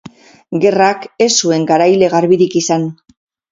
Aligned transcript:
Gerrak 0.63 1.05
ez 1.27 1.29
zuen 1.43 1.69
garaile 1.73 2.11
garbirik 2.17 2.59
izan. 2.65 2.91